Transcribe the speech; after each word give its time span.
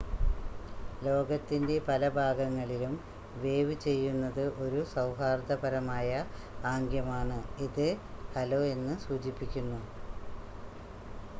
"ലോകത്തിന്റെ 1.01 1.81
പല 1.87 2.07
ഭാഗങ്ങളിലും 2.09 2.93
വേവ് 3.35 3.73
ചെയ്യുന്നത് 3.83 4.41
ഒരു 4.59 4.79
സൗഹാർദ്ദപരമായ 4.93 6.09
ആംഗ്യമാണ് 6.65 7.37
ഇത് 7.59 7.87
"ഹലോ" 8.35 8.61
എന്ന് 8.71 8.95
സൂചിപ്പിക്കുന്നു. 9.05 9.79